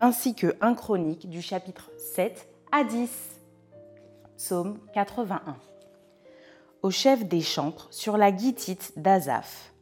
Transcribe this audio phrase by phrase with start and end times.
[0.00, 3.10] ainsi que un chronique du chapitre 7 à 10.
[4.36, 5.56] Psaume 81.
[6.82, 9.72] Au chef des chantres sur la guitite d'Azaph.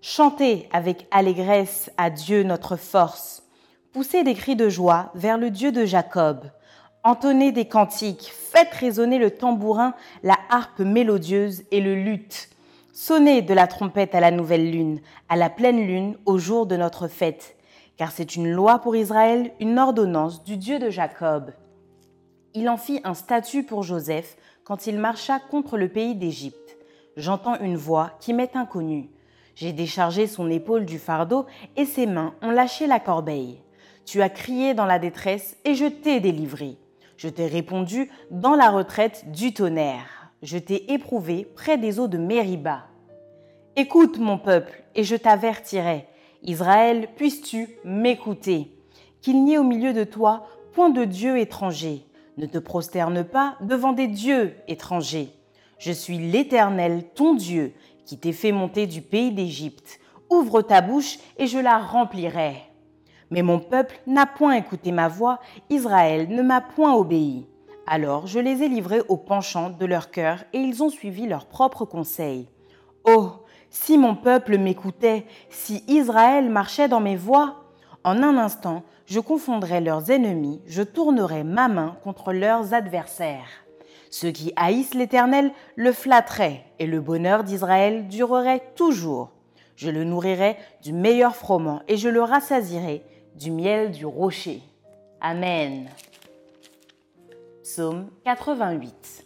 [0.00, 3.44] Chantez avec allégresse à Dieu notre force.
[3.92, 6.50] Poussez des cris de joie vers le Dieu de Jacob.
[7.04, 12.50] Entonnez des cantiques, faites résonner le tambourin, la harpe mélodieuse et le luth.
[12.92, 16.76] Sonnez de la trompette à la nouvelle lune, à la pleine lune, au jour de
[16.76, 17.56] notre fête,
[18.00, 21.52] car c'est une loi pour Israël, une ordonnance du Dieu de Jacob.
[22.54, 26.78] Il en fit un statut pour Joseph quand il marcha contre le pays d'Égypte.
[27.18, 29.10] J'entends une voix qui m'est inconnue.
[29.54, 31.44] J'ai déchargé son épaule du fardeau
[31.76, 33.60] et ses mains ont lâché la corbeille.
[34.06, 36.78] Tu as crié dans la détresse et je t'ai délivré.
[37.18, 40.32] Je t'ai répondu dans la retraite du tonnerre.
[40.42, 42.86] Je t'ai éprouvé près des eaux de Mériba.
[43.76, 46.06] Écoute mon peuple, et je t'avertirai.
[46.42, 48.70] Israël, puisses-tu m'écouter?
[49.20, 52.06] Qu'il n'y ait au milieu de toi point de Dieu étranger.
[52.38, 55.30] Ne te prosterne pas devant des dieux étrangers.
[55.78, 57.74] Je suis l'Éternel, ton Dieu,
[58.06, 60.00] qui t'ai fait monter du pays d'Égypte.
[60.30, 62.56] Ouvre ta bouche et je la remplirai.
[63.30, 67.46] Mais mon peuple n'a point écouté ma voix, Israël ne m'a point obéi.
[67.86, 71.46] Alors je les ai livrés au penchant de leur cœur et ils ont suivi leurs
[71.46, 72.48] propres conseils.
[73.04, 73.32] Oh,
[73.70, 77.56] si mon peuple m'écoutait, si Israël marchait dans mes voies,
[78.04, 83.64] en un instant, je confondrais leurs ennemis, je tournerais ma main contre leurs adversaires.
[84.10, 89.30] Ceux qui haïssent l'Éternel le flatteraient, et le bonheur d'Israël durerait toujours.
[89.76, 93.04] Je le nourrirai du meilleur froment, et je le rassasierai
[93.36, 94.62] du miel du rocher.
[95.20, 95.88] Amen.
[97.62, 99.24] Psaume 88.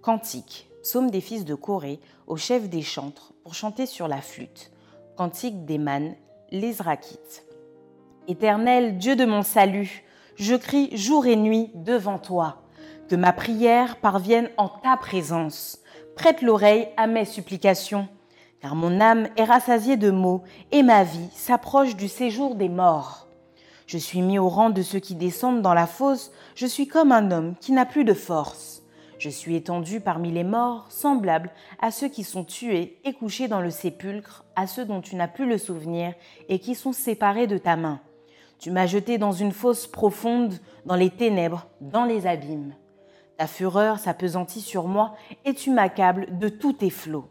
[0.00, 0.70] Cantique.
[0.84, 4.70] Psaume des fils de Corée au chef des chantres pour chanter sur la flûte.
[5.16, 6.14] Cantique d'Eman,
[6.50, 7.46] l'Israquite.
[8.28, 10.04] Éternel Dieu de mon salut,
[10.36, 12.64] je crie jour et nuit devant toi.
[13.08, 15.78] Que ma prière parvienne en ta présence.
[16.16, 18.06] Prête l'oreille à mes supplications,
[18.60, 23.26] car mon âme est rassasiée de maux et ma vie s'approche du séjour des morts.
[23.86, 27.10] Je suis mis au rang de ceux qui descendent dans la fosse, je suis comme
[27.10, 28.83] un homme qui n'a plus de force.
[29.24, 33.62] Je suis étendu parmi les morts, semblable à ceux qui sont tués et couchés dans
[33.62, 36.12] le sépulcre, à ceux dont tu n'as plus le souvenir
[36.50, 38.02] et qui sont séparés de ta main.
[38.58, 40.52] Tu m'as jeté dans une fosse profonde,
[40.84, 42.74] dans les ténèbres, dans les abîmes.
[43.38, 45.14] Ta fureur s'apesantit sur moi
[45.46, 47.30] et tu m'accables de tous tes flots.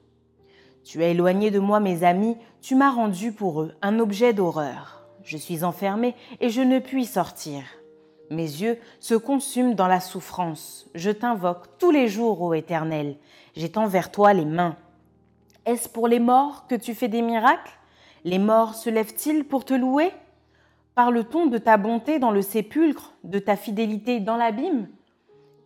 [0.83, 5.05] Tu as éloigné de moi mes amis, tu m'as rendu pour eux un objet d'horreur.
[5.23, 7.61] Je suis enfermé et je ne puis sortir.
[8.33, 10.89] Mes yeux se consument dans la souffrance.
[10.95, 13.15] Je t'invoque tous les jours, ô Éternel.
[13.55, 14.75] J'étends vers toi les mains.
[15.67, 17.77] Est-ce pour les morts que tu fais des miracles?
[18.23, 20.11] Les morts se lèvent-ils pour te louer?
[20.95, 24.87] Parle-t-on de ta bonté dans le sépulcre, de ta fidélité dans l'abîme?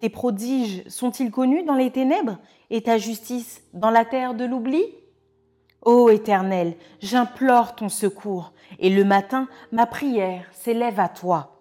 [0.02, 2.38] Tes prodiges sont-ils connus dans les ténèbres
[2.70, 4.84] et ta justice dans la terre de l'oubli?
[5.84, 11.57] Ô Éternel, j'implore ton secours, et le matin, ma prière s'élève à toi.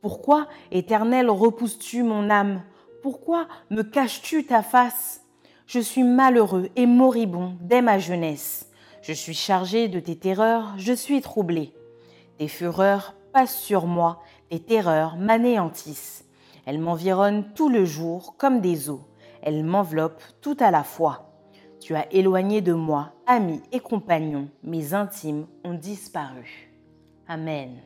[0.00, 2.62] Pourquoi, Éternel, repousses-tu mon âme?
[3.02, 5.22] Pourquoi me caches-tu ta face?
[5.66, 8.70] Je suis malheureux et moribond dès ma jeunesse.
[9.02, 11.74] Je suis chargé de tes terreurs, je suis troublé.
[12.38, 16.24] Tes fureurs passent sur moi, tes terreurs m'anéantissent.
[16.64, 19.04] Elles m'environnent tout le jour comme des eaux,
[19.42, 21.30] elles m'enveloppent tout à la fois.
[21.78, 26.70] Tu as éloigné de moi amis et compagnons, mes intimes ont disparu.
[27.28, 27.76] Amen.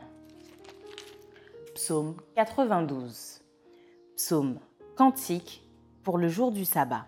[1.85, 3.43] Psaume 92.
[4.17, 4.59] Psaume
[4.97, 5.69] cantique
[6.03, 7.05] pour le jour du sabbat.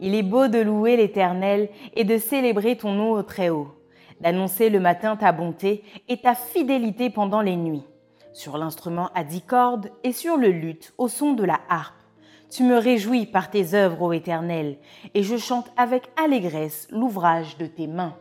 [0.00, 3.74] Il est beau de louer l'Éternel et de célébrer ton nom au Très-Haut,
[4.22, 7.84] d'annoncer le matin ta bonté et ta fidélité pendant les nuits,
[8.32, 11.92] sur l'instrument à dix cordes et sur le luth au son de la harpe.
[12.48, 14.78] Tu me réjouis par tes œuvres, ô Éternel,
[15.12, 18.16] et je chante avec allégresse l'ouvrage de tes mains.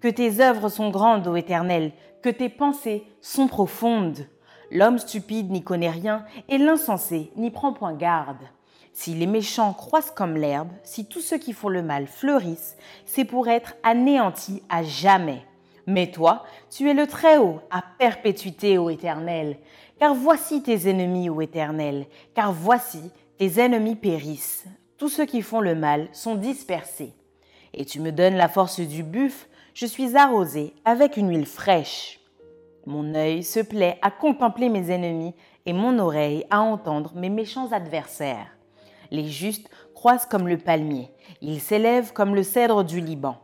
[0.00, 1.92] Que tes œuvres sont grandes, ô Éternel,
[2.22, 4.26] que tes pensées sont profondes.
[4.70, 8.42] L'homme stupide n'y connaît rien et l'insensé n'y prend point garde.
[8.92, 13.26] Si les méchants croissent comme l'herbe, si tous ceux qui font le mal fleurissent, c'est
[13.26, 15.44] pour être anéantis à jamais.
[15.86, 19.58] Mais toi, tu es le Très-Haut, à perpétuité, ô Éternel.
[19.98, 24.64] Car voici tes ennemis, ô Éternel, car voici tes ennemis périssent.
[24.98, 27.12] Tous ceux qui font le mal sont dispersés.
[27.74, 32.15] Et tu me donnes la force du buffle, je suis arrosé avec une huile fraîche.
[32.86, 35.34] Mon œil se plaît à contempler mes ennemis
[35.66, 38.56] et mon oreille à entendre mes méchants adversaires.
[39.10, 41.10] Les justes croissent comme le palmier,
[41.40, 43.38] ils s'élèvent comme le cèdre du Liban.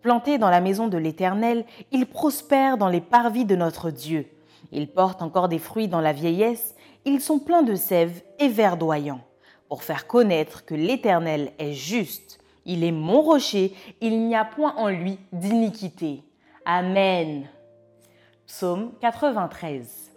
[0.00, 4.28] Plantés dans la maison de l'Éternel, ils prospèrent dans les parvis de notre Dieu.
[4.70, 9.20] Ils portent encore des fruits dans la vieillesse, ils sont pleins de sève et verdoyants,
[9.68, 12.38] pour faire connaître que l'Éternel est juste.
[12.64, 16.22] Il est mon rocher, il n'y a point en lui d'iniquité.
[16.64, 17.48] Amen.
[18.48, 20.10] Psaume 93.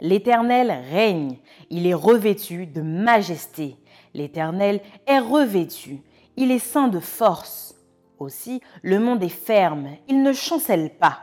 [0.00, 1.38] L'Éternel règne,
[1.70, 3.76] il est revêtu de majesté.
[4.14, 6.02] L'Éternel est revêtu,
[6.36, 7.76] il est saint de force.
[8.18, 11.20] Aussi, le monde est ferme, il ne chancelle pas.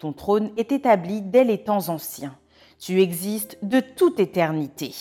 [0.00, 2.36] Ton trône est établi dès les temps anciens.
[2.80, 4.92] Tu existes de toute éternité.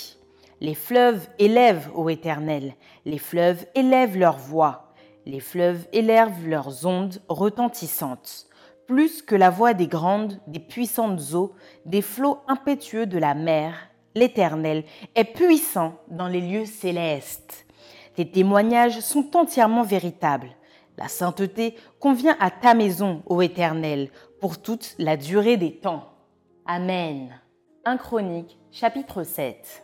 [0.61, 4.93] Les fleuves élèvent, ô Éternel, les fleuves élèvent leur voix,
[5.25, 8.47] les fleuves élèvent leurs ondes retentissantes
[8.87, 11.53] plus que la voix des grandes, des puissantes eaux,
[11.85, 13.75] des flots impétueux de la mer,
[14.15, 14.83] l'Éternel
[15.15, 17.65] est puissant dans les lieux célestes.
[18.15, 20.49] Tes témoignages sont entièrement véritables.
[20.97, 26.09] La sainteté convient à ta maison, ô Éternel, pour toute la durée des temps.
[26.65, 27.39] Amen.
[27.85, 29.83] 1 Chronique, chapitre 7.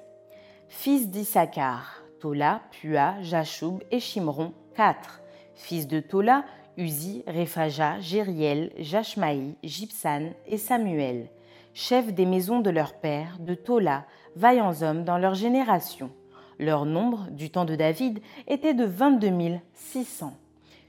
[0.67, 5.21] Fils d'Issachar, Tola, Pua, Jachoub et Shimron, 4.
[5.55, 6.45] Fils de Tola,
[6.77, 11.29] Uzi, Rephaja, Jériel, Jachmaï, Gibsan et Samuel,
[11.73, 14.05] chefs des maisons de leur père, de Tola,
[14.35, 16.11] vaillants hommes dans leur génération.
[16.59, 20.33] Leur nombre, du temps de David, était de 22 600.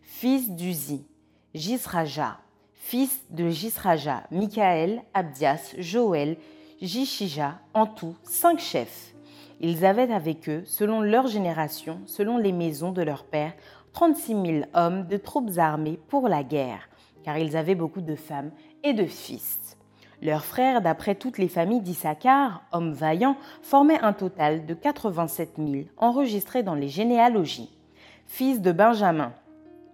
[0.03, 1.05] Fils d'Uzi,
[1.55, 2.39] Jisraja,
[2.75, 6.37] fils de Jisraja, Michaël, Abdias, Joël,
[6.83, 9.15] Jishija, en tout cinq chefs.
[9.61, 13.53] Ils avaient avec eux, selon leur génération, selon les maisons de leur père,
[13.93, 16.89] 36 000 hommes de troupes armées pour la guerre,
[17.25, 18.51] car ils avaient beaucoup de femmes
[18.83, 19.77] et de fils.
[20.23, 25.85] Leurs frères, d'après toutes les familles d'Issachar, hommes vaillants, formaient un total de 87 000
[25.97, 27.75] enregistrés dans les généalogies.
[28.27, 29.33] Fils de Benjamin,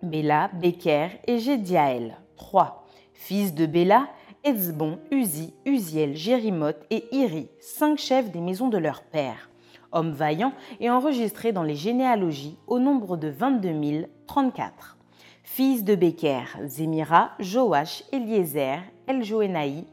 [0.02, 2.87] Béla, Beker et Gédiaël, 3.
[3.14, 4.08] Fils de Béla,
[4.44, 9.49] Etzbon, Uzi, Uziel, Jérimoth et Iri, cinq chefs des maisons de leur père
[9.96, 14.96] homme vaillant, et enregistré dans les généalogies au nombre de 22 034.
[15.43, 19.84] Fils de Beker, Zémira, Joach, Eliezer, Eljoénaï,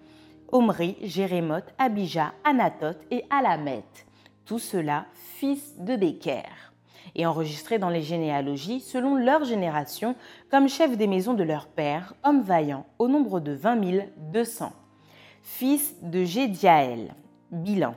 [0.51, 3.85] Omri, Jérémoth, Abijah, Anatoth et Alamet.
[4.45, 6.73] Tout cela fils de Beker.
[7.15, 10.15] Et enregistrés dans les généalogies selon leur génération
[10.49, 13.79] comme chefs des maisons de leur père, hommes vaillants, au nombre de 20
[14.31, 14.73] 200.
[15.41, 17.13] Fils de Gédiaël,
[17.51, 17.95] Bilan,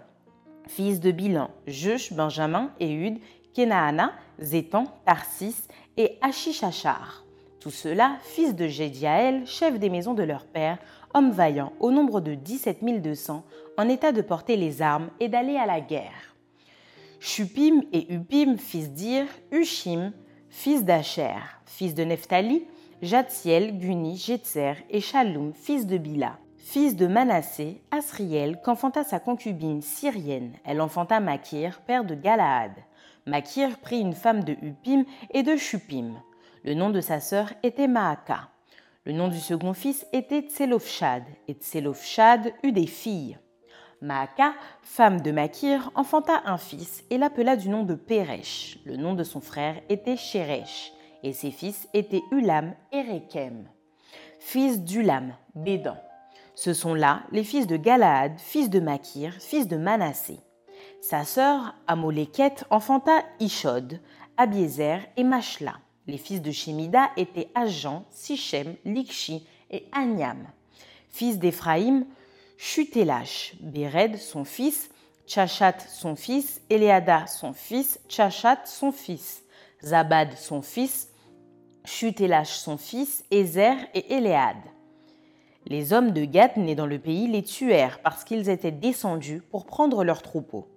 [0.66, 3.18] fils de Bilan, Jush, Benjamin, Ehud,
[3.54, 7.24] Kenaana, Zétan, Tarsis et Achishachar.
[7.60, 10.78] Tout cela, fils de Jédiaël, chef des maisons de leur père,
[11.14, 13.44] hommes vaillants au nombre de 17 200,
[13.78, 16.36] en état de porter les armes et d'aller à la guerre.
[17.18, 20.12] Shupim et Upim, fils d'Ir, Ushim,
[20.50, 22.64] fils d'Acher, fils de Nephtali,
[23.02, 29.82] Jatziel, Guni, Jetzer et Shalom, fils de Bila fils de Manassé, Asriel, qu'enfanta sa concubine
[29.82, 30.52] syrienne.
[30.64, 32.72] Elle enfanta Makir, père de Galaad.
[33.24, 36.20] Makir prit une femme de Upim et de Shupim.
[36.64, 38.48] Le nom de sa sœur était Maaka.
[39.04, 43.38] Le nom du second fils était Tselofshad, et Tselofshad eut des filles.
[44.02, 48.80] Maaka, femme de Makir, enfanta un fils et l'appela du nom de Péresh.
[48.84, 50.92] Le nom de son frère était Sheresh,
[51.22, 53.68] et ses fils étaient Ulam et Rekem.
[54.40, 55.96] Fils d'Ulam, Bédan.
[56.56, 60.40] Ce sont là les fils de Galaad, fils de Makir, fils de Manassé.
[61.02, 64.00] Sa sœur Amoleket enfanta Ishod,
[64.38, 65.74] Abiezer et Machla.
[66.06, 70.46] Les fils de Shemida étaient Ajan, Sichem, Likshi et Anyam.
[71.10, 72.06] Fils d'Éphraïm,
[72.56, 74.88] Chutelash, Béred, son fils,
[75.26, 79.42] Tchachat, son fils, Éléada, son fils, Tchachat, son fils,
[79.84, 81.10] Zabad, son fils,
[81.84, 84.56] Chutelash, son fils, Ézer et Éléade.
[85.68, 89.66] Les hommes de Gath nés dans le pays les tuèrent parce qu'ils étaient descendus pour
[89.66, 90.68] prendre leurs troupeaux.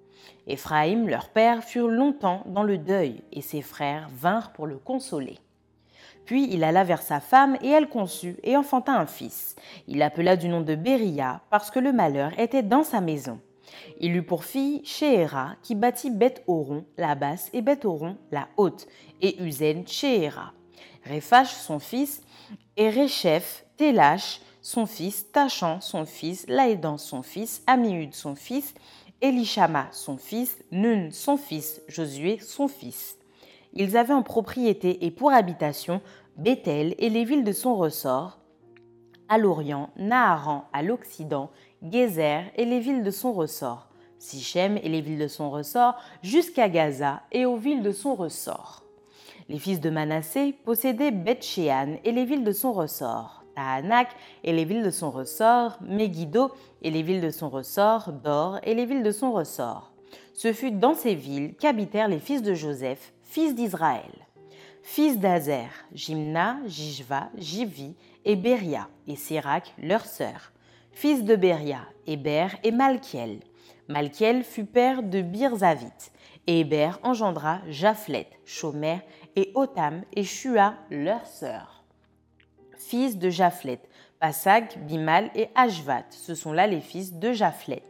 [0.48, 5.38] Éphraïm, leur père, furent longtemps dans le deuil, et ses frères vinrent pour le consoler.
[6.26, 9.56] Puis il alla vers sa femme, et elle conçut et enfanta un fils.
[9.88, 13.40] Il l'appela du nom de Béria, parce que le malheur était dans sa maison.
[14.00, 18.88] Il eut pour fille Shéhéra, qui bâtit Beth-Horon, la basse, et Beth-Horon, la haute,
[19.22, 20.54] et Uzen Shéhéra.
[21.04, 22.24] Réphash, son fils,
[22.76, 28.76] et Réchef, Télash, son fils, Tachan, son fils, Laédan, son fils, Amiud, son fils,
[29.20, 33.18] Elishama, son fils, Nun, son fils, Josué, son fils.
[33.74, 36.02] Ils avaient en propriété et pour habitation
[36.38, 38.38] Bethel et les villes de son ressort,
[39.28, 41.50] à l'Orient, Naharan à l'Occident,
[41.82, 43.88] Gézer et les villes de son ressort,
[44.20, 48.84] Sichem et les villes de son ressort, jusqu'à Gaza et aux villes de son ressort.
[49.48, 54.08] Les fils de Manassé possédaient Beth-Shean et les villes de son ressort, Tahanak
[54.46, 56.50] et les villes de son ressort, Megiddo
[56.82, 59.92] et les villes de son ressort, Dor et les villes de son ressort.
[60.34, 64.14] Ce fut dans ces villes qu'habitèrent les fils de Joseph, fils d'Israël.
[64.82, 70.54] Fils d'Azer, Jimna, Jishva, Jivi et Beria, et Sérac, leur sœur.
[70.94, 73.42] Fils de Beria, Héber et Malkiel.
[73.90, 76.12] Malkiel fut père de Birzavit,
[76.48, 79.00] et Héber engendra Japhlet, Shomer
[79.36, 81.79] et Otam et Shua, leur sœur.
[82.90, 83.80] Fils de Japhlet,
[84.20, 87.84] Pasag, Bimal et Ashvat, ce sont là les fils de Japhlet.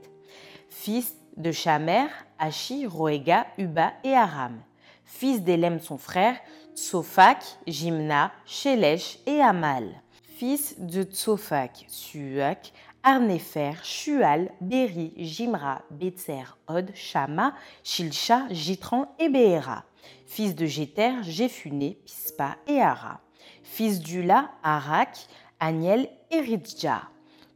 [0.70, 4.60] Fils de Shamer, Ashi, Roega, Uba et Aram.
[5.06, 6.36] Fils d'Elem son frère,
[6.76, 9.90] Tsophak, Jimna, Shelesh et Amal.
[10.36, 17.54] Fils de Tsophak, Suak, Arnefer, Shual, Beri, Jimra, Betzer, Od, Shama,
[17.86, 19.86] Shilcha, Jitran et Béhéra.
[20.26, 23.22] Fils de Jéter, Jéphuné, Pispa et Ara.
[23.70, 25.28] Fils d'Ula, Arak,
[25.60, 27.04] Aniel et Ridja.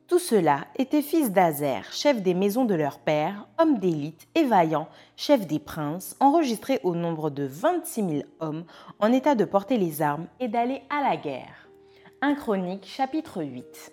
[0.08, 4.88] Tout cela étaient fils d'Azer, chef des maisons de leur père, homme d'élite et vaillant,
[5.18, 8.64] chef des princes, enregistrés au nombre de 26 000 hommes
[9.00, 11.68] en état de porter les armes et d'aller à la guerre.
[12.22, 13.92] 1 Chronique chapitre 8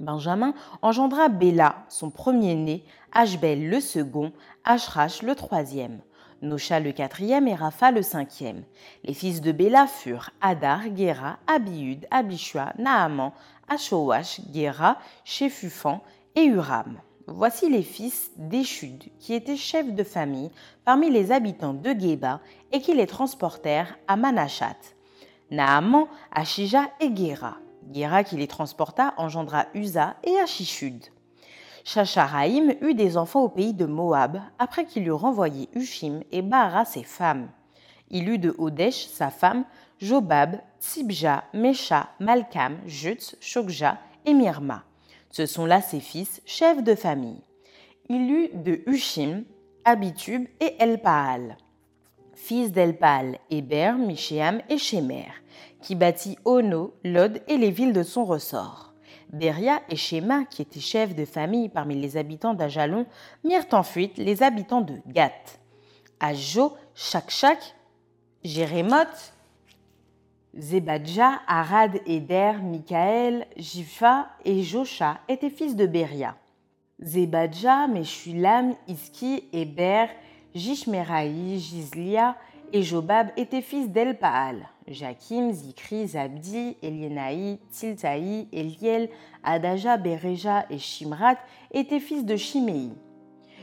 [0.00, 4.32] Benjamin engendra Béla, son premier-né, Ashbel le second,
[4.64, 6.00] Ashrach le troisième,
[6.40, 8.62] Nosha le quatrième et Rapha le cinquième.
[9.04, 13.32] Les fils de Béla furent Adar, Gera, Abiud, Abishua, Naaman,
[13.68, 16.00] Ashowash, Gera, Shefufan
[16.36, 17.00] et Uram.
[17.26, 20.50] Voici les fils d'Échud, qui étaient chefs de famille
[20.84, 22.40] parmi les habitants de Geba
[22.72, 24.78] et qui les transportèrent à Manachat.
[25.50, 27.56] Naaman, Ashija et Gera.
[27.92, 31.04] Gera qui les transporta engendra Uza et Achishud.
[31.88, 36.84] Shacharaïm eut des enfants au pays de Moab après qu'il eut renvoyé Ushim et Bahara
[36.84, 37.48] ses femmes.
[38.10, 39.64] Il eut de Hodesh sa femme,
[39.98, 44.84] Jobab, Tsibja, Mesha, Malkam, Jutz, Shokja et Mirma.
[45.30, 47.40] Ce sont là ses fils, chefs de famille.
[48.10, 49.44] Il eut de Ushim,
[49.86, 51.56] Abitub et Elpaal.
[52.34, 55.30] Fils d'Elpaal, Héber, Mishéam et Shemer,
[55.80, 58.87] qui bâtit Ono, Lod et les villes de son ressort.
[59.32, 63.06] Beria et Shema, qui étaient chefs de famille parmi les habitants d'Ajalon,
[63.44, 65.60] mirent en fuite les habitants de Gath.
[66.20, 67.74] Ajo, Shakshak,
[68.42, 69.34] Jérémoth,
[70.58, 76.36] Zebadja, Arad, Eder, Michael, Jifa et Josha étaient fils de Beria.
[77.00, 80.06] Zebadja, Meshulam, Iski, Eber,
[80.54, 82.36] Jishmeraï, Jizlia
[82.72, 84.68] et Jobab étaient fils d'Elpaal.
[84.90, 89.08] Jakim, Zikri, Zabdi, Elienaï, Tiltaï, Eliel,
[89.44, 91.38] Adaja, Bereja et Shimrat
[91.72, 92.90] étaient fils de Shimei.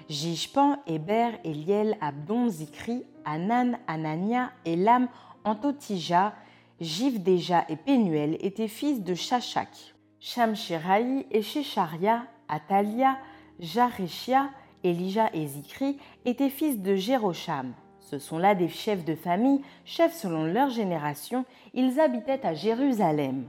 [0.10, 5.08] Jishpan, Eber, Eliel, Abdon, Zikri, Anan, Anania, Elam,
[5.44, 6.34] Antotija,
[6.79, 9.96] Jivdeja et Pénuel étaient fils de Shachak.
[10.20, 13.17] Shamshiraï et Shecharia, Atalia,
[13.60, 14.50] Jarechia,
[14.84, 17.74] Elija et Zikri étaient fils de Jérocham.
[18.05, 21.43] Ce sont là des chefs de famille, chefs selon leur génération,
[21.74, 23.45] ils habitaient à Jérusalem.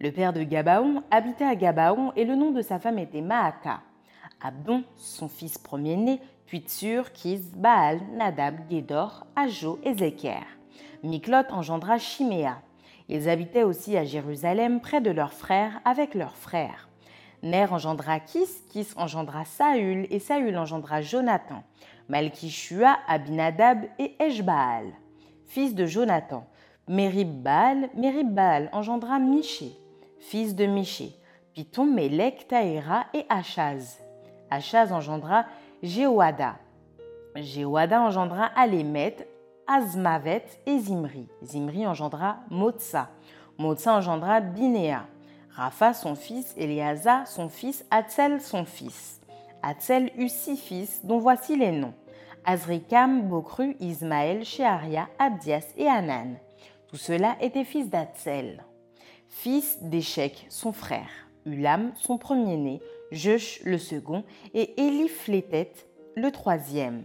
[0.00, 3.80] Le père de Gabaon habitait à Gabaon et le nom de sa femme était Maaka.
[4.42, 10.46] Abdon, son fils premier-né, puis Tsur, Kiz, Baal, Nadab, Gédor, Ajo et Zeker.
[11.04, 12.60] Miklot engendra Chiméa.
[13.08, 16.88] Ils habitaient aussi à Jérusalem près de leurs frères avec leurs frères.
[17.42, 21.64] Ner engendra Kis, Kis engendra Saül et Saül engendra Jonathan.
[22.08, 24.92] Malkishua, Abinadab et Eshbaal,
[25.46, 26.44] fils de Jonathan.
[26.88, 27.88] Méribbal
[28.72, 29.72] engendra Miché,
[30.18, 31.16] fils de Miché.
[31.54, 33.98] Piton, Mélec, Taïra et Achaz.
[34.50, 35.46] Achaz engendra
[35.82, 36.56] Jéhoada.
[37.36, 39.28] Jéhoada engendra Alémet,
[39.66, 41.28] Azmavet et Zimri.
[41.42, 43.10] Zimri engendra Motsa.
[43.58, 45.06] Motsa engendra Binéa.
[45.54, 49.20] Rapha son fils, Eliasa son fils, Atzel son fils.
[49.62, 51.92] Atzel eut six fils, dont voici les noms.
[52.46, 56.36] Azrikam, Bokru, Ismaël, Shearia, Abdias et Anan.
[56.88, 58.64] Tout cela était fils d'Atzel.
[59.28, 61.10] Fils d'Échec, son frère.
[61.44, 62.80] Ulam, son premier-né.
[63.10, 64.24] Jush, le second.
[64.54, 65.72] Et Éliflétet,
[66.16, 67.04] le troisième.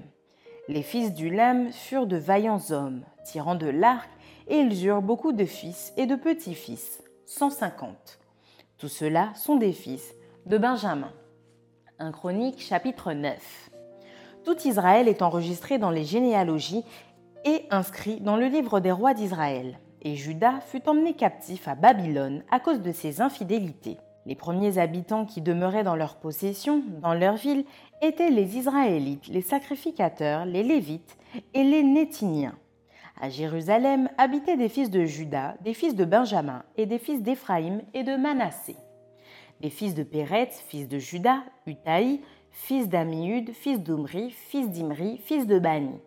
[0.70, 4.10] Les fils d'Ulam furent de vaillants hommes, tirant de l'arc,
[4.48, 8.20] et ils eurent beaucoup de fils et de petits-fils, 150.
[8.78, 10.14] Tout cela sont des fils
[10.46, 11.12] de Benjamin.
[11.98, 13.72] Un chronique chapitre 9.
[14.46, 16.84] Tout Israël est enregistré dans les généalogies
[17.44, 19.80] et inscrit dans le livre des rois d'Israël.
[20.04, 23.98] Et Judas fut emmené captif à Babylone à cause de ses infidélités.
[24.28, 27.66] Les premiers habitants qui demeuraient dans leur possession, dans leur ville,
[28.04, 31.18] étaient les Israélites, les sacrificateurs, les Lévites
[31.56, 32.54] et les Nétiniens.
[33.20, 37.82] À Jérusalem habitaient des fils de Judas, des fils de Benjamin et des fils d'Éphraïm
[37.94, 38.76] et de Manassé.
[39.60, 42.22] Des fils de Péret, fils de Judas, Utaï,
[42.52, 46.00] fils d'Amiud, fils d'Omri, fils d'Imri, fils de Bani.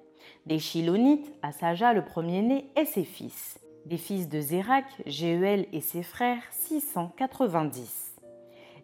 [0.46, 3.58] Des Chilonites, Asaja le premier-né et ses fils.
[3.86, 8.14] Des fils de Zérak, Jéhuel et ses frères, 690.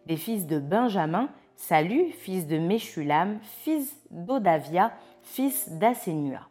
[0.05, 4.91] Des fils de Benjamin, Salut, fils de Meshulam, fils d'Odavia,
[5.23, 6.47] fils d'Asenua.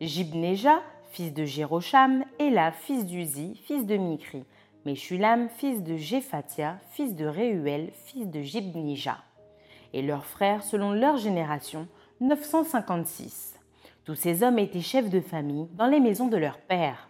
[0.00, 4.44] Jibneja, fils de Jérocham, Ela, fils d'Uzi, fils de Mikri,
[4.86, 9.18] Meshulam, fils de Jephatia, fils de Réuel, fils de Jibnija.
[9.92, 11.88] Et leurs frères, selon leur génération,
[12.20, 13.58] 956.
[14.04, 17.08] Tous ces hommes étaient chefs de famille dans les maisons de leur père.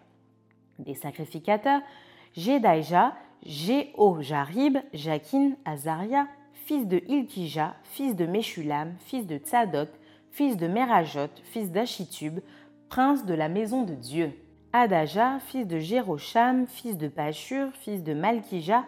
[0.79, 1.83] Des sacrificateurs,
[2.37, 3.15] Jedaïja,
[3.45, 9.89] Jého-Jarib, Jakin, Azaria, fils de Ilkija, fils de Meshulam, fils de Tzadok,
[10.31, 12.41] fils de Merajot, fils d'Achitub,
[12.91, 14.33] prince de la maison de Dieu.
[14.73, 18.85] Adaja, fils de Jérocham, fils de Pashur, fils de Malkija,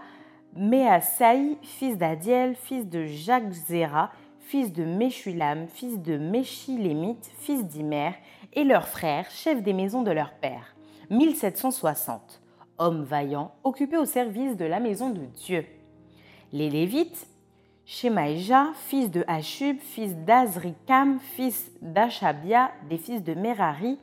[0.57, 4.11] Measaï, fils d'Adiel, fils de Jacques-Zéra,
[4.41, 8.11] fils de Meshulam, fils de Meshilémite, fils d'Imer,
[8.53, 10.75] et leurs frères, chefs des maisons de leur père.
[11.11, 12.43] 1760.
[12.79, 15.65] Hommes vaillants, occupés au service de la maison de Dieu.
[16.53, 17.29] Les Lévites,
[17.85, 23.99] Shemaïja, fils de Hashub, fils d'Azrikam, fils d'Achabia, des fils de Merari,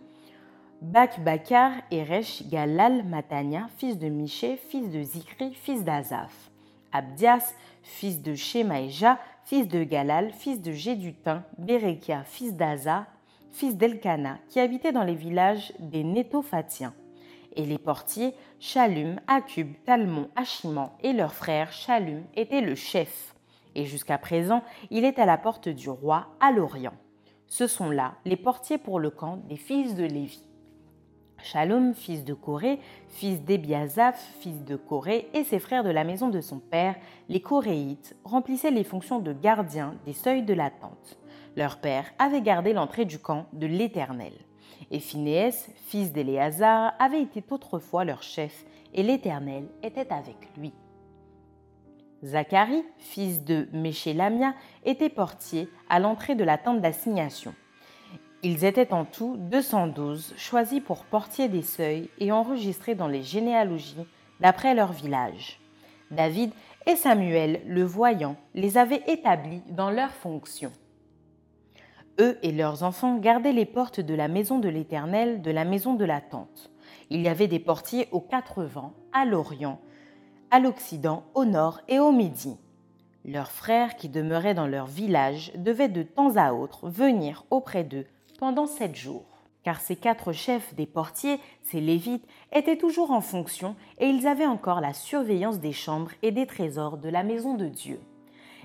[0.82, 6.52] Bakbakar, Eresh, Galal, Matania, fils de Miché, fils de Zikri, fils d'Azaph.
[6.92, 13.08] Abdias, fils de Shemaïja, fils de Galal, fils de Jédutin, Berekia, fils d'Aza,
[13.52, 16.94] fils d'Elkana, qui habitait dans les villages des Nétophatiens.
[17.56, 23.29] Et les portiers, Shalum, Akub, Talmon, Achiman et leurs frères Shalum étaient le chef
[23.80, 24.62] et jusqu'à présent
[24.92, 26.94] il est à la porte du roi à l'Orient.
[27.48, 30.44] Ce sont là les portiers pour le camp des fils de Lévi.
[31.42, 36.28] Shalom, fils de Corée, fils d'Ebiazaph, fils de Corée, et ses frères de la maison
[36.28, 36.96] de son père,
[37.30, 41.18] les Coréites, remplissaient les fonctions de gardiens des seuils de la tente.
[41.56, 44.34] Leur père avait gardé l'entrée du camp de l'Éternel.
[44.92, 50.74] Et fils d'Éléazar, avait été autrefois leur chef, et l'Éternel était avec lui.
[52.24, 54.54] Zacharie, fils de Méchélamia,
[54.86, 57.54] était portier à l'entrée de la tente d'assignation.
[58.44, 64.06] Ils étaient en tout 212 choisis pour portier des seuils et enregistrés dans les généalogies
[64.40, 65.60] d'après leur village.
[66.12, 66.52] David
[66.86, 70.72] et Samuel, le voyant, les avaient établis dans leurs fonctions.
[72.20, 75.94] Eux et leurs enfants gardaient les portes de la maison de l'Éternel, de la maison
[75.94, 76.72] de la tente.
[77.10, 79.80] Il y avait des portiers aux quatre vents, à l'Orient,
[80.52, 82.58] à l'Occident, au Nord et au Midi.
[83.26, 88.06] Leurs frères qui demeuraient dans leur village devaient de temps à autre venir auprès d'eux
[88.40, 89.26] pendant sept jours.
[89.64, 94.46] Car ces quatre chefs des portiers, ces Lévites, étaient toujours en fonction et ils avaient
[94.46, 98.00] encore la surveillance des chambres et des trésors de la maison de Dieu.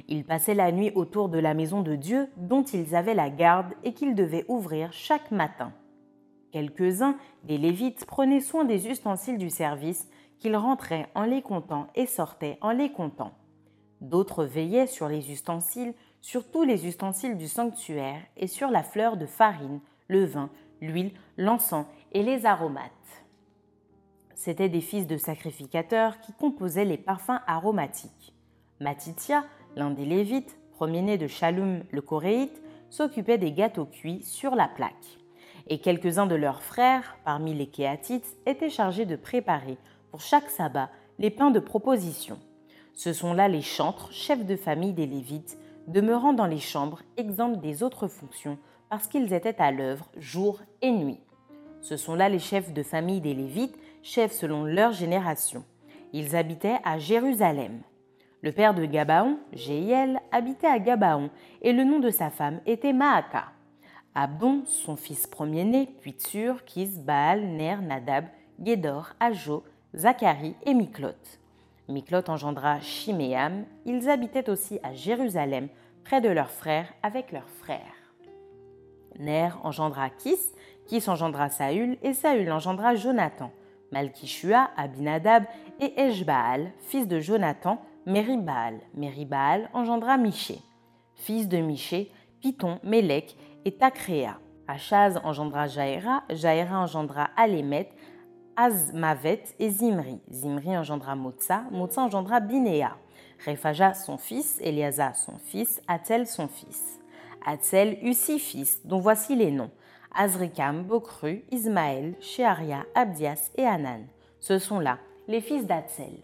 [0.09, 3.73] Ils passaient la nuit autour de la maison de Dieu dont ils avaient la garde
[3.83, 5.73] et qu'ils devaient ouvrir chaque matin.
[6.53, 12.07] Quelques-uns des Lévites prenaient soin des ustensiles du service qu'ils rentraient en les comptant et
[12.07, 13.33] sortaient en les comptant.
[14.01, 19.17] D'autres veillaient sur les ustensiles, sur tous les ustensiles du sanctuaire et sur la fleur
[19.17, 22.91] de farine, le vin, l'huile, l'encens et les aromates.
[24.35, 28.35] C'étaient des fils de sacrificateurs qui composaient les parfums aromatiques.
[28.81, 29.45] Matitia,
[29.77, 35.19] l'un des Lévites, premier-né de Shalom le Coréite, s'occupait des gâteaux cuits sur la plaque.
[35.67, 39.79] et quelques-uns de leurs frères, parmi les Kéatites, étaient chargés de préparer,
[40.15, 42.39] pour chaque sabbat, les pains de proposition.
[42.95, 47.59] Ce sont là les chantres, chefs de famille des Lévites, demeurant dans les chambres, exemples
[47.59, 48.57] des autres fonctions,
[48.89, 51.19] parce qu'ils étaient à l'œuvre jour et nuit.
[51.81, 55.65] Ce sont là les chefs de famille des Lévites, chefs selon leur génération.
[56.13, 57.81] Ils habitaient à Jérusalem.
[58.41, 61.29] Le père de Gabaon, Jéhiel, habitait à Gabaon,
[61.61, 63.47] et le nom de sa femme était Maaka.
[64.15, 68.27] Abon, son fils premier-né, puis Tsur, Kis, Baal, Ner, Nadab,
[68.65, 69.65] Gédor, Ajo,
[69.95, 71.39] Zacharie et Miklot.
[71.89, 73.65] Miklot engendra Chiméam.
[73.87, 75.69] Ils habitaient aussi à Jérusalem,
[76.05, 77.79] près de leurs frères, avec leurs frères.
[79.21, 80.53] Ner engendra Kis,
[80.89, 83.53] Kis engendra Saül, et Saül engendra Jonathan,
[83.93, 85.45] Malkishua, Abinadab
[85.81, 88.81] et Eshbaal, fils de Jonathan, Meribaal.
[88.95, 90.59] Meribaal engendra Miché,
[91.15, 94.41] fils de Miché, Python, Mélec et Takrea.
[94.67, 97.91] Achaz engendra Jaéra, Jaéra engendra Alémet,
[98.57, 100.21] Azmavet et Zimri.
[100.31, 102.97] Zimri engendra Motsa, Motsa engendra Binéa.
[103.47, 107.01] Rephaja son fils, Eliasa son fils, Atzel son fils.
[107.45, 109.71] Atzel eut six fils, dont voici les noms.
[110.15, 114.07] Azrikam, Bokru, Ismaël, Shearia, Abdias et Hanan.
[114.41, 116.23] Ce sont là les fils d'Atzel.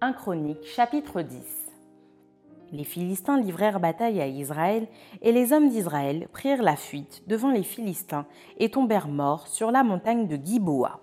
[0.00, 1.68] 1 Chronique, chapitre 10
[2.72, 4.88] les Philistins livrèrent bataille à Israël,
[5.22, 8.26] et les hommes d'Israël prirent la fuite devant les Philistins
[8.58, 11.00] et tombèrent morts sur la montagne de Giboa.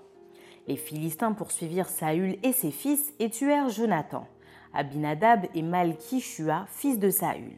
[0.67, 4.28] Les Philistins poursuivirent Saül et ses fils et tuèrent Jonathan,
[4.73, 7.54] Abinadab et Malkishua, fils de Saül.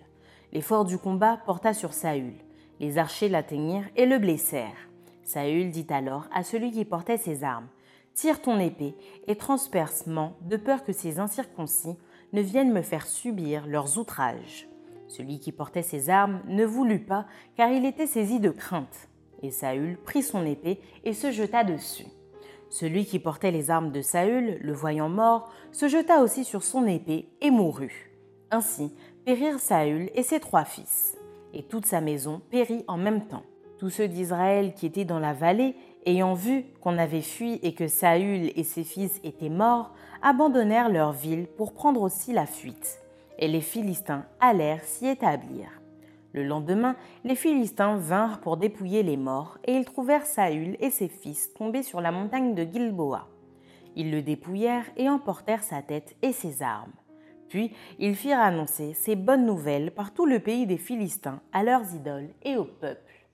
[0.52, 2.34] L'effort du combat porta sur Saül.
[2.80, 4.90] Les archers l'atteignirent et le blessèrent.
[5.24, 7.68] Saül dit alors à celui qui portait ses armes
[8.14, 8.96] Tire ton épée
[9.28, 11.98] et transperce-moi de peur que ces incirconcis
[12.34, 14.68] ne viennent me faire subir leurs outrages.
[15.08, 19.08] Celui qui portait ses armes ne voulut pas, car il était saisi de crainte.
[19.44, 22.08] Et Saül prit son épée et se jeta dessus.
[22.70, 26.86] Celui qui portait les armes de Saül, le voyant mort, se jeta aussi sur son
[26.86, 28.12] épée et mourut.
[28.52, 28.94] Ainsi
[29.26, 31.18] périrent Saül et ses trois fils.
[31.54, 33.44] Et toute sa maison périt en même temps.
[33.78, 35.76] Tous ceux d'Israël qui étaient dans la vallée,
[36.06, 41.12] ayant vu qu'on avait fui et que Saül et ses fils étaient morts, abandonnèrent leur
[41.12, 43.00] ville pour prendre aussi la fuite.
[43.40, 45.68] Et les Philistins allèrent s'y établir.
[46.38, 51.08] Le lendemain, les Philistins vinrent pour dépouiller les morts, et ils trouvèrent Saül et ses
[51.08, 53.28] fils tombés sur la montagne de Gilboa.
[53.96, 56.94] Ils le dépouillèrent et emportèrent sa tête et ses armes.
[57.50, 61.96] Puis ils firent annoncer ces bonnes nouvelles par tout le pays des Philistins à leurs
[61.96, 63.26] idoles et au peuple.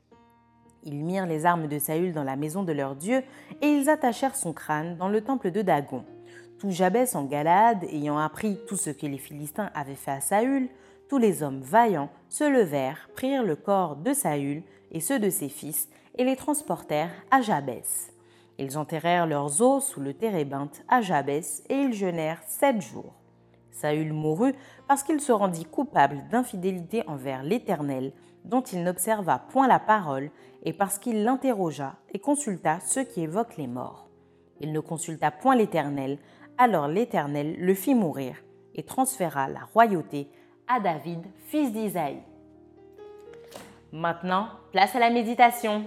[0.86, 3.22] Ils mirent les armes de Saül dans la maison de leur Dieu,
[3.62, 6.06] et ils attachèrent son crâne dans le temple de Dagon.
[6.58, 10.70] Tout Jabès en Galade, ayant appris tout ce que les Philistins avaient fait à Saül,
[11.14, 15.48] tous les hommes vaillants se levèrent, prirent le corps de Saül et ceux de ses
[15.48, 18.12] fils, et les transportèrent à Jabès.
[18.58, 23.14] Ils enterrèrent leurs os sous le térébinthe à Jabès, et ils jeûnèrent sept jours.
[23.70, 24.56] Saül mourut
[24.88, 28.12] parce qu'il se rendit coupable d'infidélité envers l'Éternel,
[28.44, 30.32] dont il n'observa point la parole,
[30.64, 34.10] et parce qu'il l'interrogea et consulta ceux qui évoquent les morts.
[34.62, 36.18] Il ne consulta point l'Éternel,
[36.58, 38.38] alors l'Éternel le fit mourir
[38.74, 40.28] et transféra la royauté
[40.68, 42.22] à David, fils d'Isaïe.
[43.92, 45.86] Maintenant, place à la méditation.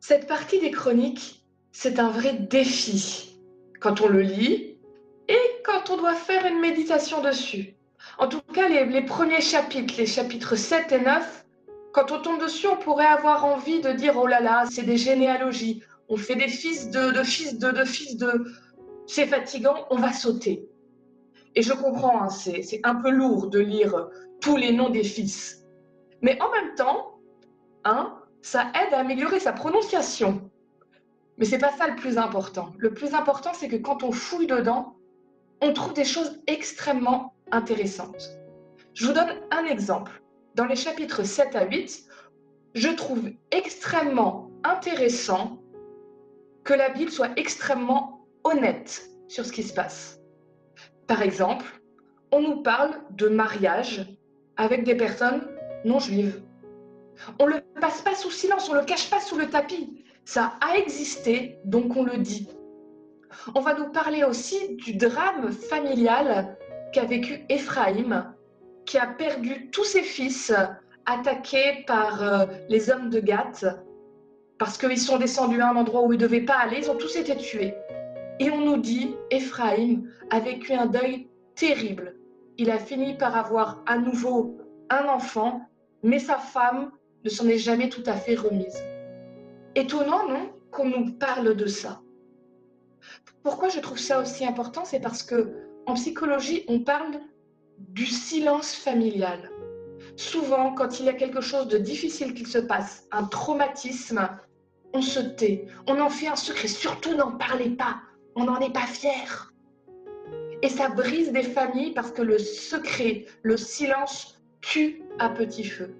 [0.00, 3.36] Cette partie des chroniques, c'est un vrai défi
[3.80, 4.69] quand on le lit
[6.00, 7.74] doit faire une méditation dessus.
[8.18, 11.44] En tout cas, les, premiers chapitres, les chapitres 7 et 9,
[11.92, 14.96] quand on tombe dessus, on pourrait avoir envie de dire, oh là là, c'est des
[14.96, 18.46] généalogies, on fait des fils de, de fils de, de fils de...
[19.06, 20.68] C'est fatigant, on va sauter.
[21.54, 24.08] Et je comprends, hein, c'est un peu lourd de lire
[24.40, 25.64] tous les noms des fils.
[26.22, 27.18] Mais en même temps,
[27.84, 30.50] hein, ça aide à améliorer sa prononciation.
[31.38, 32.72] Mais c'est pas ça le plus important.
[32.78, 34.96] Le plus important, c'est que quand on fouille dedans,
[35.60, 38.30] on trouve des choses extrêmement intéressantes.
[38.94, 40.22] Je vous donne un exemple.
[40.54, 42.04] Dans les chapitres 7 à 8,
[42.74, 45.58] je trouve extrêmement intéressant
[46.64, 50.20] que la Bible soit extrêmement honnête sur ce qui se passe.
[51.06, 51.80] Par exemple,
[52.32, 54.06] on nous parle de mariage
[54.56, 55.48] avec des personnes
[55.84, 56.42] non juives.
[57.38, 60.04] On ne le passe pas sous silence, on ne le cache pas sous le tapis.
[60.24, 62.48] Ça a existé, donc on le dit.
[63.54, 66.56] On va nous parler aussi du drame familial
[66.92, 68.34] qu'a vécu Éphraïm,
[68.84, 70.52] qui a perdu tous ses fils
[71.06, 73.64] attaqués par euh, les hommes de Gath
[74.60, 76.76] parce qu'ils sont descendus à un endroit où ils ne devaient pas aller.
[76.80, 77.74] Ils ont tous été tués.
[78.40, 82.14] Et on nous dit, Éphraïm a vécu un deuil terrible.
[82.58, 84.58] Il a fini par avoir à nouveau
[84.90, 85.62] un enfant,
[86.02, 86.90] mais sa femme
[87.24, 88.84] ne s'en est jamais tout à fait remise.
[89.74, 92.02] Étonnant, non, qu'on nous parle de ça.
[93.42, 95.54] Pourquoi je trouve ça aussi important C'est parce que
[95.86, 97.20] en psychologie, on parle
[97.78, 99.50] du silence familial.
[100.16, 104.28] Souvent, quand il y a quelque chose de difficile qui se passe, un traumatisme,
[104.92, 106.68] on se tait, on en fait un secret.
[106.68, 108.00] Surtout, n'en parlez pas,
[108.36, 109.52] on n'en est pas fier.
[110.62, 115.94] Et ça brise des familles parce que le secret, le silence tue à petit feu.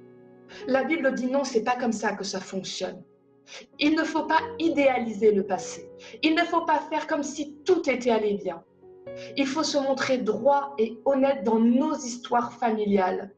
[0.66, 3.02] La Bible dit non, c'est pas comme ça que ça fonctionne.
[3.78, 5.90] Il ne faut pas idéaliser le passé.
[6.22, 8.62] Il ne faut pas faire comme si tout était allé bien.
[9.36, 13.32] Il faut se montrer droit et honnête dans nos histoires familiales.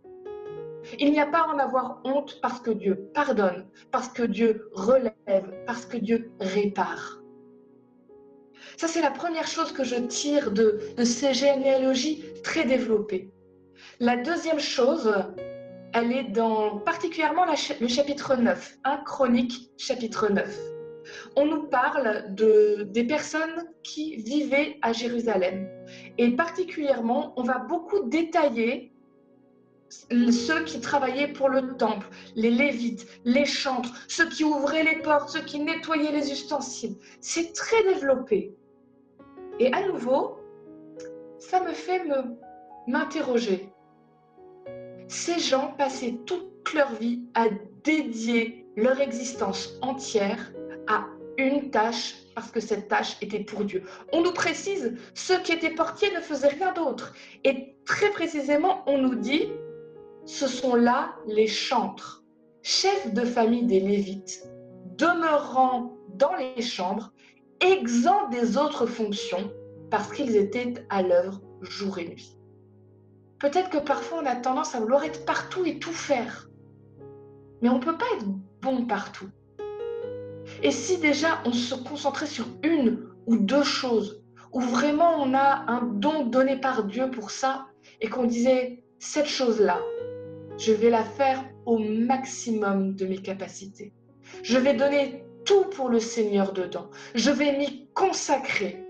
[0.99, 4.69] Il n'y a pas à en avoir honte parce que Dieu pardonne, parce que Dieu
[4.73, 7.23] relève, parce que Dieu répare.
[8.77, 13.31] Ça, c'est la première chose que je tire de, ces généalogies très développées.
[14.01, 15.13] La deuxième chose,
[15.93, 20.59] elle est dans particulièrement le chapitre 9, 1 Chronique chapitre 9.
[21.37, 25.69] On nous parle de, des personnes qui vivaient à Jérusalem.
[26.19, 28.93] Et particulièrement, on va beaucoup détailler
[30.31, 35.29] ceux qui travaillaient pour le temple, les lévites, les chantres, ceux qui ouvraient les portes,
[35.29, 36.97] ceux qui nettoyaient les ustensiles.
[37.21, 38.55] C'est très développé.
[39.59, 40.39] Et à nouveau,
[41.39, 42.03] ça me fait
[42.87, 43.72] m'interroger
[45.09, 47.47] ces gens passaient toute leur vie à
[47.85, 50.53] dédier leur existence entière
[50.87, 51.05] à
[51.39, 53.83] une tâche parce que cette tâche était pour Dieu.
[54.13, 57.15] On nous précise, ceux qui étaient portiers ne faisaient rien d'autre.
[57.45, 59.49] Et très précisément, on nous dit,
[60.25, 62.23] ce sont là les chantres,
[62.63, 64.45] chefs de famille des Lévites,
[64.97, 67.13] demeurant dans les chambres,
[67.61, 69.53] exempts des autres fonctions,
[69.91, 72.37] parce qu'ils étaient à l'œuvre jour et nuit.
[73.43, 76.49] Peut-être que parfois on a tendance à vouloir être partout et tout faire.
[77.61, 78.27] Mais on ne peut pas être
[78.61, 79.27] bon partout.
[80.63, 85.65] Et si déjà on se concentrait sur une ou deux choses, où vraiment on a
[85.67, 87.67] un don donné par Dieu pour ça,
[88.01, 89.81] et qu'on disait, cette chose-là,
[90.57, 93.93] je vais la faire au maximum de mes capacités.
[94.45, 96.91] Je vais donner tout pour le Seigneur dedans.
[97.17, 98.87] Je vais m'y consacrer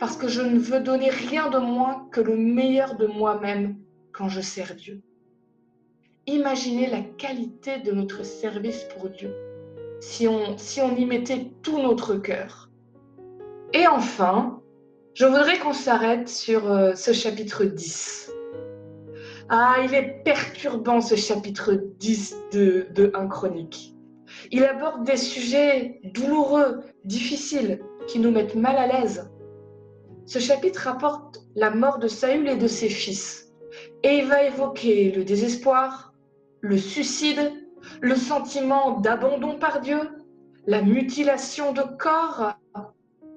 [0.00, 3.76] parce que je ne veux donner rien de moins que le meilleur de moi-même
[4.12, 5.02] quand je sers Dieu.
[6.26, 9.34] Imaginez la qualité de notre service pour Dieu
[10.02, 12.68] si on, si on y mettait tout notre cœur.
[13.72, 14.60] Et enfin,
[15.14, 18.32] je voudrais qu'on s'arrête sur euh, ce chapitre 10.
[19.48, 23.94] Ah, il est perturbant ce chapitre 10 de, de 1 Chronique.
[24.50, 29.30] Il aborde des sujets douloureux, difficiles, qui nous mettent mal à l'aise.
[30.26, 33.41] Ce chapitre rapporte la mort de Saül et de ses fils.
[34.04, 36.12] Et il va évoquer le désespoir,
[36.60, 37.52] le suicide,
[38.00, 40.00] le sentiment d'abandon par Dieu,
[40.66, 42.54] la mutilation de corps.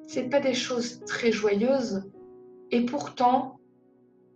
[0.08, 2.04] Ce pas des choses très joyeuses.
[2.72, 3.60] Et pourtant,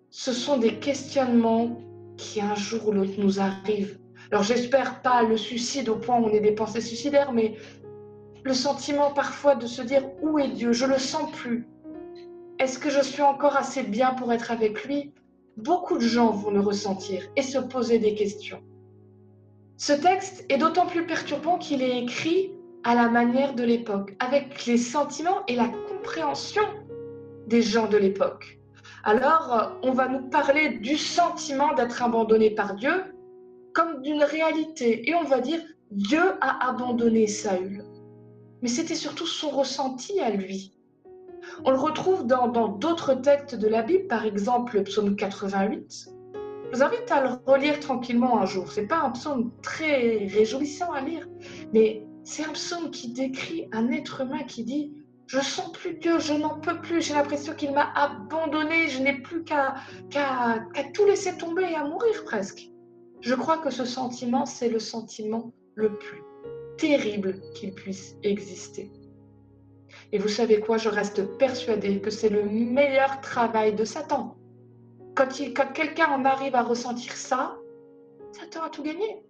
[0.09, 1.79] ce sont des questionnements
[2.17, 3.99] qui un jour ou l'autre nous arrivent.
[4.31, 7.55] Alors j'espère pas le suicide au point où on est des pensées suicidaires, mais
[8.43, 10.73] le sentiment parfois de se dire où est Dieu?
[10.73, 11.67] Je le sens plus.
[12.59, 15.13] Est-ce que je suis encore assez bien pour être avec lui?
[15.63, 18.61] Beaucoup de gens vont le ressentir et se poser des questions.
[19.77, 22.51] Ce texte est d'autant plus perturbant qu'il est écrit
[22.83, 26.63] à la manière de l'époque, avec les sentiments et la compréhension
[27.47, 28.59] des gens de l'époque.
[29.03, 33.03] Alors, on va nous parler du sentiment d'être abandonné par Dieu
[33.73, 35.09] comme d'une réalité.
[35.09, 37.83] Et on va dire, Dieu a abandonné Saül.
[38.61, 40.73] Mais c'était surtout son ressenti à lui.
[41.65, 46.09] On le retrouve dans d'autres textes de la Bible, par exemple le psaume 88.
[46.71, 48.71] Je vous invite à le relire tranquillement un jour.
[48.71, 51.27] C'est pas un psaume très réjouissant à lire,
[51.73, 54.93] mais c'est un psaume qui décrit un être humain qui dit
[55.25, 59.13] je sens plus Dieu, je n'en peux plus, j'ai l'impression qu'il m'a abandonné, je n'ai
[59.21, 59.75] plus qu'à
[60.93, 62.67] tout laisser tomber et à mourir presque.
[63.21, 66.23] Je crois que ce sentiment, c'est le sentiment le plus
[66.77, 68.91] terrible qu'il puisse exister.
[70.11, 74.35] Et vous savez quoi, je reste persuadée que c'est le meilleur travail de Satan.
[75.15, 75.27] Quand,
[75.73, 77.57] quelqu'un en arrive à ressentir ça,
[78.31, 79.23] Satan a tout gagné.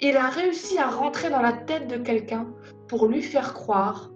[0.00, 2.46] Il a réussi à rentrer dans la tête de quelqu'un
[2.88, 4.10] pour lui faire croire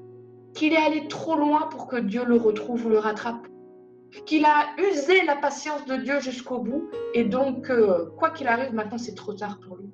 [0.55, 3.47] qu'il est allé trop loin pour que Dieu le retrouve ou le rattrape.
[4.25, 8.73] Qu'il a usé la patience de Dieu jusqu'au bout et donc, euh, quoi qu'il arrive,
[8.73, 9.91] maintenant c'est trop tard pour lui.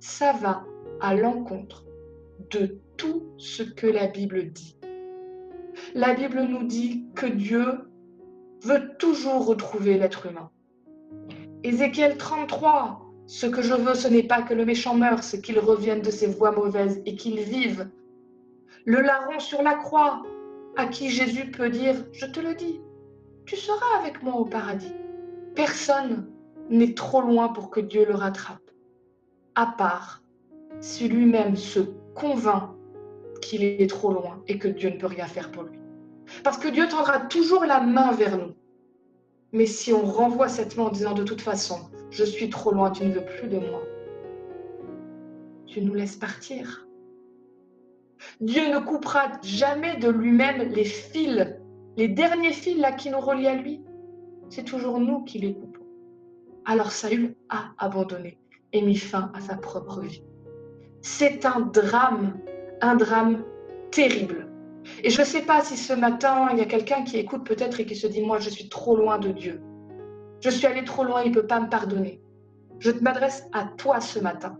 [0.00, 0.64] ça va
[1.00, 1.84] à l'encontre
[2.50, 4.76] de tout ce que la Bible dit.
[5.94, 7.64] La Bible nous dit que Dieu
[8.62, 10.50] veut toujours retrouver l'être humain.
[11.62, 15.58] Ézéchiel 33, ce que je veux, ce n'est pas que le méchant meure, c'est qu'il
[15.58, 17.88] revienne de ses voies mauvaises et qu'il vive.
[18.84, 20.22] Le larron sur la croix,
[20.76, 22.80] à qui Jésus peut dire, je te le dis,
[23.46, 24.94] tu seras avec moi au paradis.
[25.54, 26.28] Personne
[26.70, 28.70] n'est trop loin pour que Dieu le rattrape,
[29.54, 30.22] à part
[30.80, 31.80] si lui-même se
[32.14, 32.70] convainc
[33.42, 35.78] qu'il est trop loin et que Dieu ne peut rien faire pour lui.
[36.42, 38.54] Parce que Dieu tendra toujours la main vers nous.
[39.52, 42.90] Mais si on renvoie cette main en disant de toute façon, je suis trop loin,
[42.90, 43.82] tu ne veux plus de moi,
[45.66, 46.86] tu nous laisses partir.
[48.40, 51.46] Dieu ne coupera jamais de lui-même les fils,
[51.96, 53.82] les derniers fils là qui nous relient à lui.
[54.48, 55.80] C'est toujours nous qui les coupons.
[56.64, 58.38] Alors Saül a abandonné
[58.72, 60.22] et mis fin à sa propre vie.
[61.00, 62.38] C'est un drame,
[62.82, 63.44] un drame
[63.90, 64.48] terrible.
[65.04, 67.80] Et je ne sais pas si ce matin, il y a quelqu'un qui écoute peut-être
[67.80, 69.62] et qui se dit, moi, je suis trop loin de Dieu.
[70.40, 72.20] Je suis allé trop loin, il ne peut pas me pardonner.
[72.80, 74.58] Je m'adresse à toi ce matin.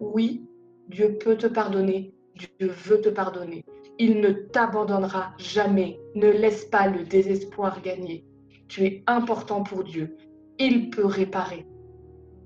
[0.00, 0.42] Oui,
[0.88, 3.64] Dieu peut te pardonner, Dieu veut te pardonner.
[3.98, 6.00] Il ne t'abandonnera jamais.
[6.14, 8.24] Ne laisse pas le désespoir gagner.
[8.68, 10.16] Tu es important pour Dieu.
[10.58, 11.66] Il peut réparer.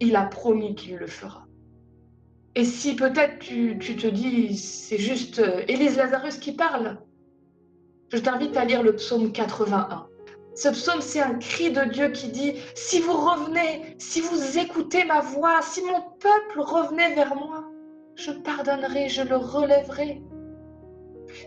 [0.01, 1.42] Il a promis qu'il le fera.
[2.55, 6.99] Et si peut-être tu, te dis, c'est juste euh, Élise Lazarus qui parle,
[8.13, 10.07] je t'invite à lire le psaume 81.
[10.55, 15.05] Ce psaume, c'est un cri de Dieu qui dit, si vous revenez, si vous écoutez
[15.05, 17.65] ma voix, si mon peuple revenait vers moi,
[18.17, 20.23] je pardonnerai, je le relèverai.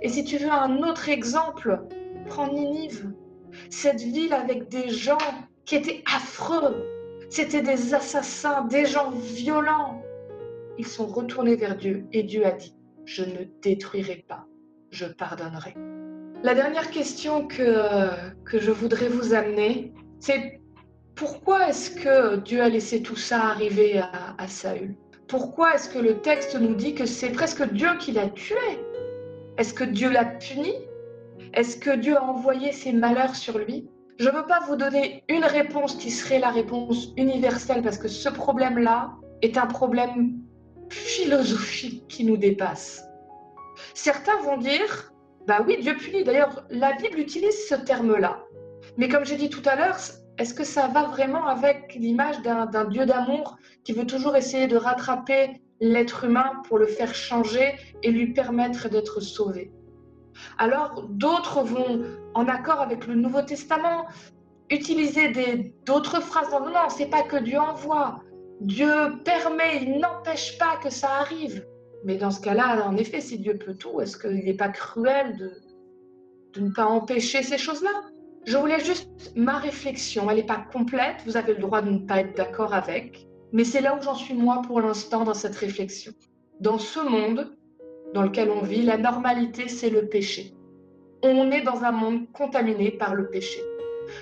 [0.02, 1.84] Et si tu veux un autre exemple,
[2.26, 3.14] prends Ninive,
[3.70, 5.20] cette ville avec des gens
[5.66, 6.84] qui étaient affreux,
[7.30, 10.02] c'était des assassins, des gens violents.
[10.78, 14.46] Ils sont retournés vers Dieu et Dieu a dit, je ne détruirai pas,
[14.92, 15.74] je pardonnerai.
[16.44, 18.10] La dernière question que,
[18.44, 20.60] que je voudrais vous amener, c'est
[21.16, 24.96] pourquoi est-ce que Dieu a laissé tout ça arriver à, à Saül?
[25.28, 28.56] Pourquoi est-ce que le texte nous dit que c'est presque Dieu qui l'a tué?
[29.58, 30.74] Est-ce que Dieu l'a puni?
[31.54, 33.88] Est-ce que Dieu a envoyé ses malheurs sur lui?
[34.20, 38.08] Je ne veux pas vous donner une réponse qui serait la réponse universelle parce que
[38.08, 40.40] ce problème-là est un problème
[40.90, 43.04] philosophique qui nous dépasse.
[43.94, 45.12] Certains vont dire
[45.48, 46.24] bah oui, Dieu punit.
[46.24, 48.44] D'ailleurs, la Bible utilise ce terme-là.
[48.98, 49.98] Mais comme j'ai dit tout à l'heure,
[50.38, 54.76] est-ce que ça va vraiment avec l'image d'un Dieu d'amour qui veut toujours essayer de
[54.76, 59.72] rattraper l'être humain pour le faire changer et lui permettre d'être sauvé?
[60.58, 64.08] Alors, d'autres vont, en accord avec le Nouveau Testament,
[64.70, 66.50] utiliser d'autres phrases.
[66.52, 68.20] Non, non, c'est pas que Dieu envoie.
[68.62, 68.90] Dieu
[69.24, 71.66] permet, il n'empêche pas que ça arrive.
[72.04, 75.36] Mais dans ce cas-là, en effet, si Dieu peut tout, est-ce qu'il n'est pas cruel
[75.38, 78.04] de, ne pas empêcher ces choses-là?
[78.46, 80.30] Je voulais juste ma réflexion.
[80.30, 81.18] Elle n'est pas complète.
[81.26, 83.28] Vous avez le droit de ne pas être d'accord avec.
[83.52, 86.14] Mais c'est là où j'en suis moi pour l'instant dans cette réflexion.
[86.60, 87.56] Dans ce monde
[88.14, 90.54] dans lequel on vit, la normalité, c'est le péché.
[91.22, 93.60] On est dans un monde contaminé par le péché.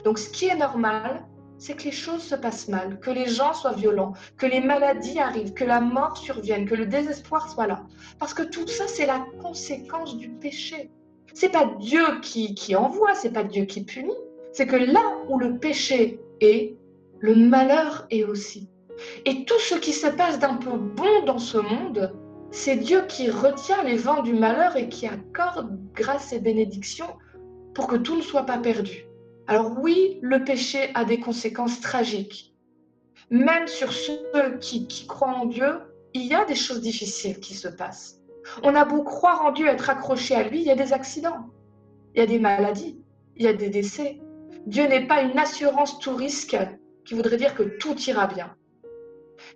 [0.04, 1.26] Donc ce qui est normal,
[1.64, 5.18] c'est que les choses se passent mal, que les gens soient violents, que les maladies
[5.18, 7.86] arrivent, que la mort survienne, que le désespoir soit là.
[8.20, 10.92] Parce que tout ça, c'est la conséquence du péché.
[11.34, 14.12] C'est pas Dieu qui, qui envoie, c'est pas Dieu qui punit.
[14.52, 15.00] C'est que là
[15.30, 16.76] où le péché est,
[17.20, 18.68] le malheur est aussi.
[19.24, 22.14] Et tout ce qui se passe d'un peu bon dans ce monde,
[22.52, 27.08] c'est Dieu qui retient les vents du malheur et qui accorde grâce et bénédiction
[27.74, 29.06] pour que tout ne soit pas perdu.
[29.48, 32.54] Alors oui, le péché a des conséquences tragiques.
[33.30, 35.80] Même sur ceux qui, croient en Dieu,
[36.14, 38.22] il y a des choses difficiles qui se passent.
[38.62, 41.50] On a beau croire en Dieu, être accroché à lui, il y a des accidents,
[42.14, 43.02] il y a des maladies,
[43.36, 44.22] il y a des décès.
[44.66, 46.58] Dieu n'est pas une assurance tout risque
[47.06, 48.56] qui voudrait dire que tout ira bien.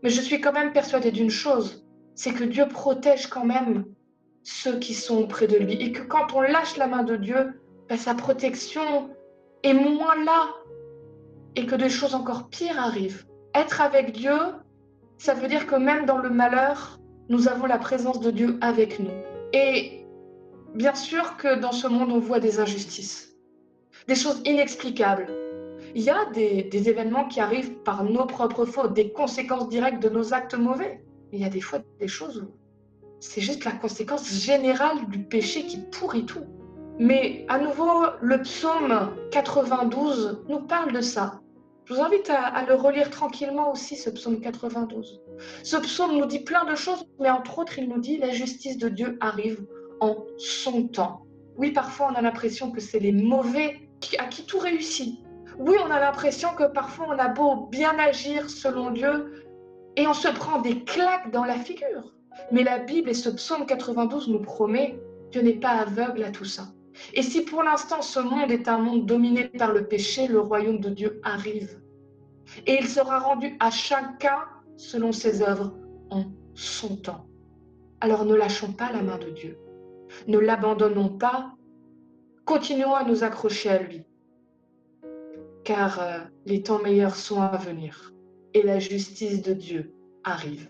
[0.04, 3.86] Mais je suis quand même persuadée d'une chose, c'est que Dieu protège quand même
[4.44, 7.62] ceux qui sont auprès de lui et que quand on lâche la main de Dieu,
[7.88, 9.10] ben, sa protection
[9.64, 10.50] et moins là
[11.56, 13.26] et que des choses encore pires arrivent.
[13.56, 14.38] Être avec Dieu,
[15.18, 17.00] ça veut dire que même dans le malheur,
[17.30, 19.12] nous avons la présence de Dieu avec nous.
[19.54, 20.06] Et
[20.76, 23.36] bien sûr que dans ce monde, on voit des injustices,
[24.08, 25.28] des choses inexplicables.
[25.96, 30.02] Il y a des, des événements qui arrivent par nos propres fautes, des conséquences directes
[30.02, 31.02] de nos actes mauvais.
[31.32, 32.52] Mais il y a des fois des choses où
[33.20, 36.46] c'est juste la conséquence générale du péché qui pourrit tout.
[37.00, 41.42] Mais à nouveau, le psaume 92 nous parle de ça.
[41.86, 45.22] Je vous invite à, le relire tranquillement aussi, ce psaume 92.
[45.64, 48.78] Ce psaume nous dit plein de choses, mais entre autres, il nous dit la justice
[48.78, 49.66] de Dieu arrive
[50.02, 51.22] en son temps.
[51.56, 53.80] Oui, parfois on a l'impression que c'est les mauvais
[54.18, 55.20] à qui tout réussit.
[55.60, 59.46] Oui, on a l'impression que parfois on a beau bien agir selon Dieu
[59.96, 62.14] et on se prend des claques dans la figure.
[62.52, 65.00] Mais la Bible et ce psaume 92 nous promet
[65.32, 66.68] Dieu n'est pas aveugle à tout ça.
[67.14, 70.80] Et si pour l'instant ce monde est un monde dominé par le péché, le royaume
[70.80, 71.82] de Dieu arrive.
[72.66, 74.46] Et il sera rendu à chacun
[74.78, 75.74] selon ses œuvres
[76.10, 77.28] en son temps.
[78.02, 79.58] Alors ne lâchons pas la main de Dieu.
[80.28, 81.54] Ne l'abandonnons pas.
[82.46, 84.04] Continuons à nous accrocher à lui.
[85.64, 88.14] Car euh, les temps meilleurs sont à venir
[88.54, 89.94] et la justice de Dieu
[90.24, 90.70] arrive.